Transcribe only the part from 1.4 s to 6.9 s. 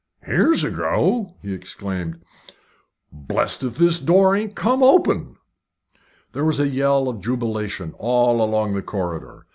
he exclaimed. "Blest if this door ain't come open." There was a